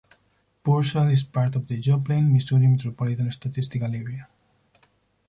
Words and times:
Purcell 0.63 1.09
is 1.11 1.21
part 1.21 1.55
of 1.55 1.67
the 1.67 1.79
Joplin, 1.79 2.33
Missouri 2.33 2.65
Metropolitan 2.65 3.29
Statistical 3.31 3.93
Area. 3.93 4.27